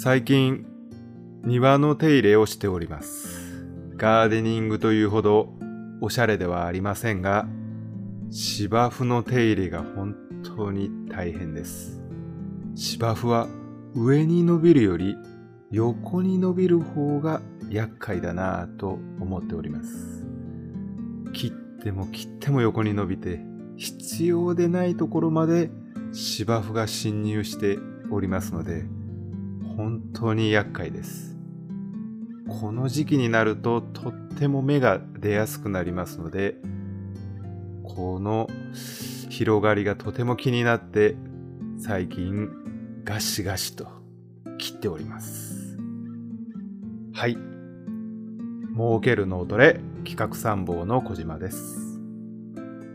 [0.00, 0.64] 最近、
[1.42, 3.66] 庭の手入れをしております。
[3.96, 5.54] ガーデニングというほど
[6.00, 7.48] おしゃれではありませんが、
[8.30, 10.14] 芝生の手入れが本
[10.44, 12.00] 当に大変です。
[12.76, 13.48] 芝生は
[13.96, 15.16] 上に伸びるより
[15.72, 20.24] 横に伸びる方が厄介だなぁと思っております。
[21.32, 21.50] 切っ
[21.82, 23.40] ても切っても横に伸びて
[23.76, 25.72] 必要でないところまで
[26.12, 27.80] 芝生が侵入して
[28.12, 28.84] おりますので
[29.78, 31.38] 本当に厄介です。
[32.48, 36.56] この時期になるととっても芽が出やすくなりますので
[37.84, 38.48] この
[39.28, 41.14] 広がりがとても気になって
[41.78, 42.48] 最近
[43.04, 43.86] ガシガシと
[44.58, 45.78] 切っております。
[47.14, 47.38] はい。
[48.74, 52.00] 儲ける脳トレ企画参謀の小島です。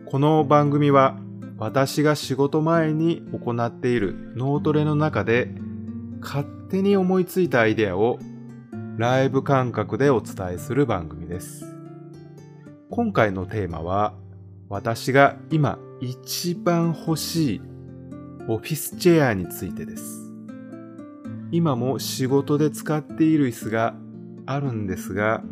[0.05, 1.17] この番組は
[1.57, 5.55] 私が仕事前に行っている脳トレの中で
[6.19, 8.17] 勝手に思いついたアイデアを
[8.97, 11.67] ライブ感覚でお伝えする番組です。
[12.89, 14.15] 今回のテーマは
[14.69, 17.61] 私が今一番欲しい
[18.47, 20.33] オフィスチェアについてです。
[21.51, 23.93] 今も仕事で使っている椅子が
[24.47, 25.43] あるんですが、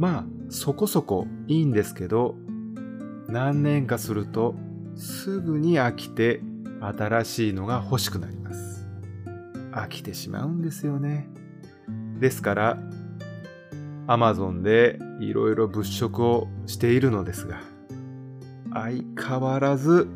[0.00, 2.34] まあそこそこいいんですけど、
[3.28, 4.56] 何年かすると
[4.96, 6.40] すぐに飽きて
[6.80, 8.75] 新しいのが欲しくなります。
[9.76, 11.28] 飽きてしまうんですよね。
[12.18, 12.78] ですから、
[14.06, 17.60] Amazon でいろいろ物色をしているのですが、
[18.72, 20.08] 相変わらず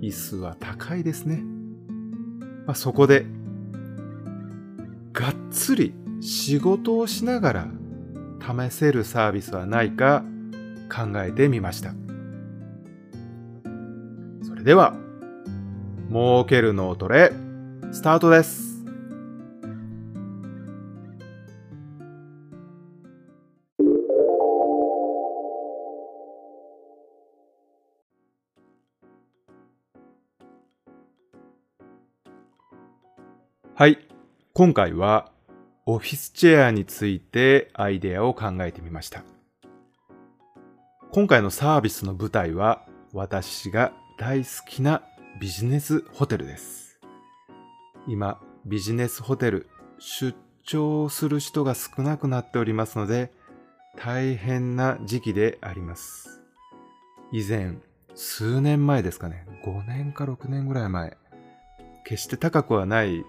[0.00, 1.42] 椅子は高いですね。
[2.66, 3.26] まあ、そこで、
[5.12, 7.68] がっつり仕事をしながら
[8.40, 10.24] 試せるサービスはないか
[10.88, 11.94] 考えてみました。
[14.42, 14.94] それでは、
[16.10, 17.32] 儲ける脳トレ、
[17.92, 18.70] スタートです。
[33.74, 33.98] はい。
[34.52, 35.32] 今回は
[35.86, 39.24] オフィスチェアについてアイデアを考えてみました。
[41.10, 45.02] 今回のサービスの舞台は私が大好きな
[45.40, 46.89] ビジネスホテルです。
[48.06, 49.68] 今、ビジネスホテル
[49.98, 53.32] 出張する人が少なくなっておりますので
[53.96, 56.42] 大変な時期であります。
[57.32, 57.78] 以前、
[58.14, 61.16] 数年前ですかね、5年か6年ぐらい前、
[62.04, 63.24] 決して高くはない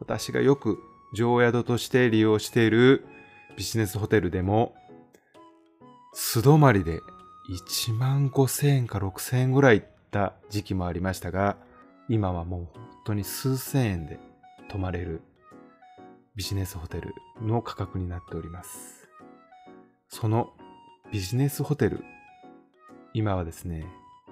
[0.00, 0.78] 私がよく
[1.14, 3.06] 常宿として利用している
[3.56, 4.74] ビジネスホテルでも
[6.12, 7.00] 素泊まりで
[7.50, 11.56] 1万5千円か6千円ぐらいいった時期もありましたが
[12.08, 12.78] 今はもう
[13.08, 14.18] 当に数千円で
[14.68, 15.22] 泊まれる
[16.36, 19.08] ビジネスホテルの価格になっております。
[20.10, 20.52] その
[21.10, 22.04] ビジネスホテル
[23.14, 23.86] 今はですね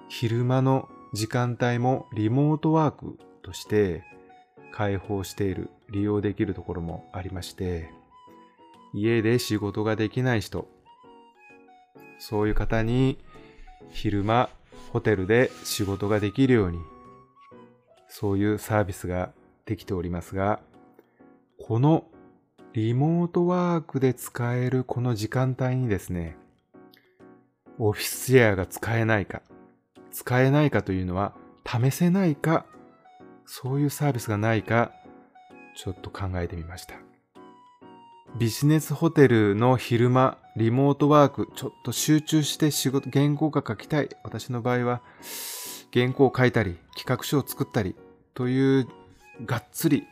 [0.09, 4.03] 昼間の時間帯もリモートワークとして
[4.71, 7.89] 開放している、利用できるところもありまして、
[8.93, 10.67] 家で仕事ができない人、
[12.19, 13.17] そういう方に
[13.89, 14.49] 昼間
[14.93, 16.79] ホテルで仕事ができるように、
[18.07, 19.31] そういうサービスが
[19.65, 20.59] できておりますが、
[21.59, 22.05] この
[22.73, 26.37] リモートワークで使えるこの時間帯にですね、
[27.79, 29.41] オフィスチェアが使えないか、
[30.11, 31.33] 使えないかというのは
[31.65, 32.65] 試せないか
[33.47, 34.91] そういうサービスがないか、
[35.75, 36.95] ちょっと考えてみました。
[38.37, 44.09] ビジネスホテルの昼間、リモートワーク、ちょっと集中して仕事、原稿が書きたい。
[44.23, 45.01] 私の場合は、
[45.97, 47.95] 原稿を書いたり、企画書を作ったり、
[48.35, 48.87] という、
[49.45, 50.05] がっつり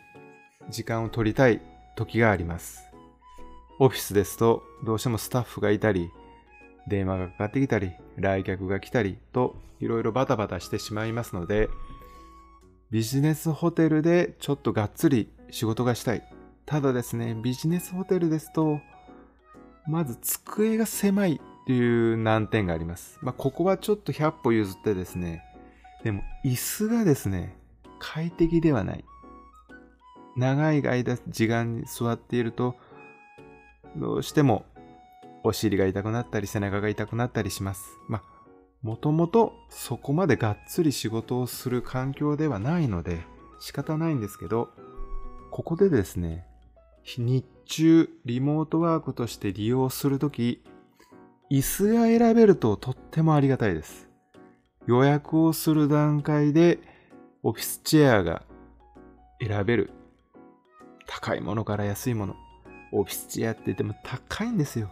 [0.70, 1.62] 時間を取りたい
[1.96, 2.86] 時があります。
[3.78, 6.10] オフィスですと、どうしてもスタッフがいたり、
[6.88, 11.70] 電話がかかってきたり、来客が来たりと、いろいろバタバタしてしまいますので、
[12.90, 16.24] ビジネスホテルでちょっとがっつり仕事がしたい。
[16.66, 18.80] ただですね、ビジネスホテルですと、
[19.88, 23.20] まず机が狭いっていう難点があります。
[23.22, 25.44] まあ、ここはちょっと100歩譲ってですね、
[26.06, 27.58] でも椅子がですね、
[27.98, 29.04] 快適ではない。
[30.38, 32.76] 長い間時間に座っていると、
[33.98, 34.66] どうしても
[35.44, 37.98] お尻が痛くなったり背中が痛くなったりします。
[38.08, 38.24] まあ
[38.84, 43.22] もともとそこまでがっつり仕事をする環境ではないので
[43.60, 44.70] 仕方ないんですけど、
[45.50, 46.46] ここでですね、
[47.18, 50.64] 日中リモートワークとして利用するとき、
[51.50, 54.05] 椅子が選べるととってもありがたいです。
[54.88, 56.80] 予約をする段階で
[57.44, 58.44] オフィスチェアが
[59.40, 59.92] 選べる。
[61.08, 62.36] 高いものから安いもの。
[62.92, 64.90] オフィスチェアって言っても高いんですよ。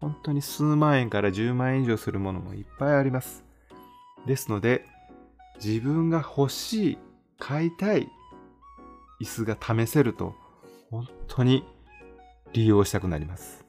[0.00, 3.44] 本当に数万円から10万円以上するものもいっぱいあります。
[4.26, 4.86] ですので、
[5.62, 6.98] 自分が欲しい、
[7.38, 8.08] 買いたい
[9.20, 10.34] 椅子が試せると、
[10.90, 11.64] 本当に
[12.52, 13.64] 利用したくなります。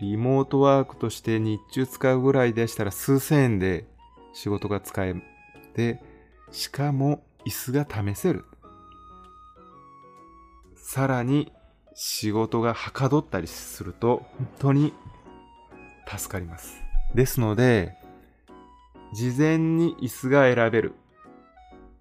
[0.00, 3.86] リモートワークとして日中使うぐらいでしたら数千円で
[4.40, 5.16] 仕事が使え
[5.74, 6.00] て、
[6.52, 8.44] しかも椅子が試せる。
[10.76, 11.52] さらに
[11.94, 14.94] 仕事がはかどったりすると本当に
[16.06, 16.80] 助かります。
[17.16, 17.96] ですので、
[19.12, 20.94] 事前に椅子が選べる。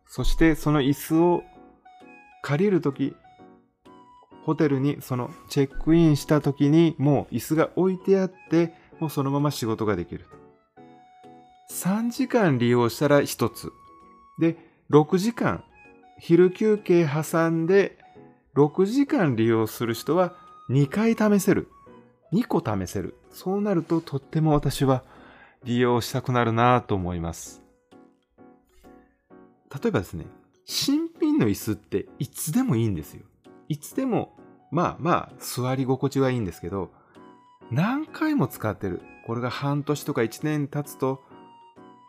[0.05, 1.43] そしてその椅子を
[2.43, 3.15] 借りるとき、
[4.45, 10.25] ホテルにそのチェックインしたときにもう椅子が置いてあって、もうそのまま仕事ができる。
[11.69, 13.71] 3時間利用したら1つ。
[14.39, 14.57] で、
[14.89, 15.63] 6時間、
[16.19, 17.97] 昼休憩挟んで
[18.55, 20.35] 6時間利用する人は
[20.69, 21.69] 2回試せる。
[22.33, 23.15] 2個試せる。
[23.31, 25.03] そうなるととっても私は
[25.63, 27.61] 利用したくなるなと思います。
[29.69, 30.25] 例えばですね、
[30.65, 33.23] 新品の椅子っていつでもいいんですよ。
[33.67, 34.37] いつでも、
[34.71, 36.91] まあまあ座り心地はいいんですけど、
[37.71, 39.01] 何回も使ってる。
[39.25, 41.21] これが半年とか1年経つと、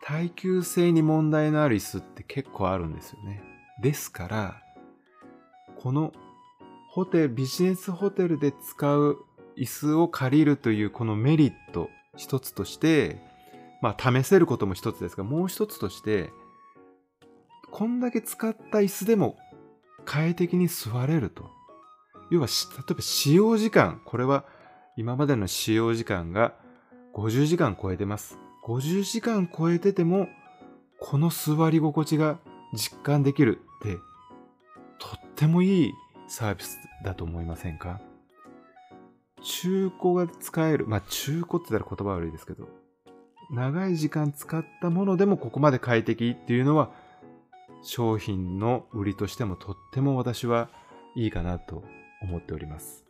[0.09, 3.43] 耐久性に問題のある椅子って結構あるんですよね。
[3.79, 4.63] ですから、
[5.77, 6.13] この
[6.89, 9.19] ホテル、ビジネスホテルで使う
[9.55, 13.21] 椅子を借りるというこのメリット一つとして、
[13.83, 16.31] まあ試せることも一つですが、もう一つとして、
[17.69, 19.37] こんだけ使った椅子でも
[20.05, 21.51] 快適に座れると。
[22.31, 24.43] 要は、例えば使用時間、これは
[24.97, 26.55] 今までの使用時間が
[27.13, 28.48] 50時間超えてます。
[28.69, 30.27] 50時間超えてても、
[30.99, 32.37] この座り心地が
[32.71, 33.95] 実感できるって、
[34.99, 35.93] とってもいい
[36.27, 37.99] サービスだと思いませんか？
[39.41, 40.85] 中古が使える。
[40.85, 42.69] まあ中古って言ったら言葉悪いですけど、
[43.49, 46.91] 長い時間使ったものでもここまで快適っていうのは
[47.81, 50.69] 商品の売りとしてもとっても私は
[51.15, 51.83] いいかなと
[52.21, 53.03] 思っております。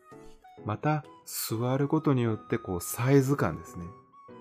[0.65, 3.83] また、座ることによってこうサイズ感ですね。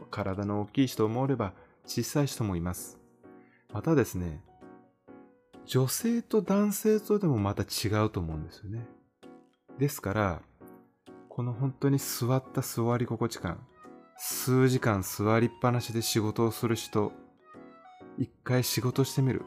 [0.08, 1.52] 体の大きい人もおれば
[1.86, 2.98] 小さい人もいます。
[3.72, 4.42] またですね、
[5.66, 8.86] 女性と男性とでもまた違うと思うんですよね。
[9.78, 10.42] ですから、
[11.28, 13.64] この本当に座った座り心地感、
[14.16, 17.12] 数時間座りっぱなしで仕事をする人、
[18.16, 19.42] 一回仕事してみる。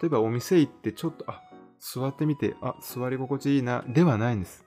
[0.00, 1.42] 例えばお店行ってちょっと、あ、
[1.78, 4.64] 座ってみて、あ、座り心地いいな、ではないんです。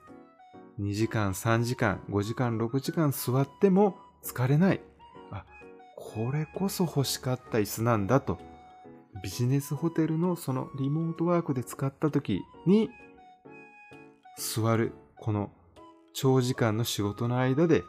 [0.78, 4.80] 2時間、3時間、5時間、6時間座っても疲れない。
[6.14, 8.38] これこそ欲しかった椅子なんだと
[9.24, 12.88] ビジネスホテルのそのリモートワークで使った時に
[14.38, 15.50] 座るこの
[16.12, 17.82] 長時間の仕事の間で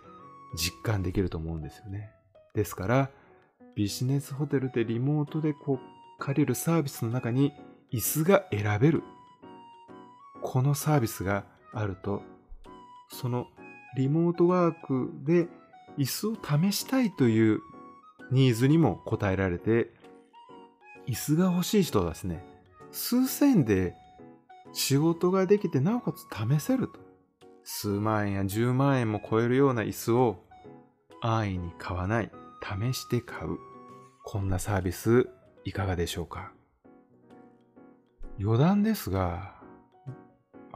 [0.57, 2.10] 実感できると思うんですよね。
[2.56, 3.12] ですから
[3.75, 5.80] ビジネスホテルでリモートでこう
[6.18, 7.54] 借りるサービスの中に
[7.94, 9.04] 椅子が選べる。
[10.42, 12.24] このサービスがあると
[13.12, 13.45] その
[13.95, 15.48] リモートワークで
[15.98, 17.60] 椅子を試したいという
[18.31, 19.94] ニーズにも応えられて
[21.07, 22.44] 椅子が欲しい人はですね、
[22.92, 23.96] 数千円で
[24.74, 27.00] 仕事ができてなおかつ試せると。
[27.63, 30.44] 数万円や10万円も超えるような椅子を
[31.22, 33.58] 安易に買わない、試して買う。
[34.24, 35.29] こんなサービス
[35.63, 36.51] いかがでしょうか？
[38.39, 39.55] 余談ですが、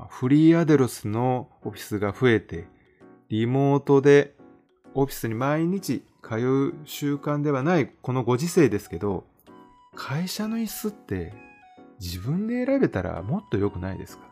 [0.09, 2.67] フリーアデロスのオフィスが増えて、
[3.27, 4.35] リモートで
[4.93, 9.25] オフィスに毎日通う習慣ではないこのご時世ですけど、
[9.95, 11.33] 会社の椅子って
[11.99, 14.23] 自分で選べたらもっと良くないですか？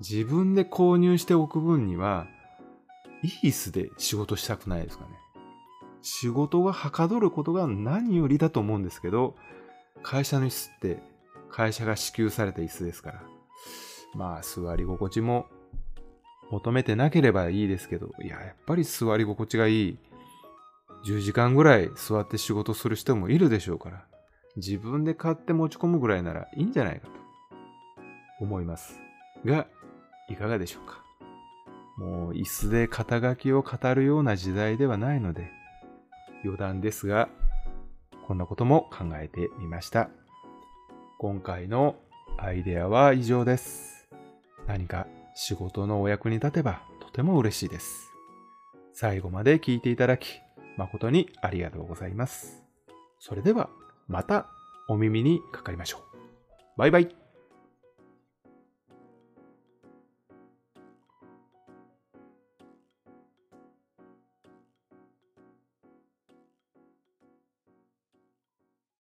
[0.00, 2.26] 自分で購入しておく分には、
[3.22, 5.10] いい椅子で仕事したくないですかね？
[6.02, 9.36] 仕事がはかどることが何よりだと思うんですけど、
[10.02, 11.02] 会社の椅子って
[11.50, 13.22] 会社が支給された椅子ですから。
[14.14, 15.46] まあ、座り心地も
[16.50, 19.98] 求めてなければいいですけど、いや、やっぱり座り心地がいい。
[21.06, 24.04] 10時間ぐらい座って仕事する人もいるでしょうから。
[24.56, 27.12] 自分で買って持ち込むぐらいならいいんじゃないかと
[28.40, 29.00] 思います。
[29.44, 29.66] が、
[30.30, 31.02] いかがでしょうか
[31.96, 35.50] もう椅子で肩書きを語るような時代ではないので、
[36.44, 37.28] 余談ですが、
[38.26, 40.08] こんなことも考えてみました。
[41.18, 41.96] 今回の
[42.38, 44.08] アイデアは以上です。
[44.66, 48.10] 何か仕事のお役に立てばとても嬉しいです。
[48.92, 50.40] 最後まで聞いていただき、
[50.76, 52.62] 誠にありがとうございます。
[53.18, 53.70] それでは
[54.08, 54.46] また
[54.88, 56.00] お耳にかかりましょう。
[56.76, 57.23] バイバイ。